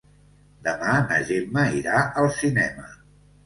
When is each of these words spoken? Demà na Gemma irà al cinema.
Demà 0.67 0.95
na 1.11 1.21
Gemma 1.29 1.67
irà 1.83 2.03
al 2.25 2.33
cinema. 2.41 2.91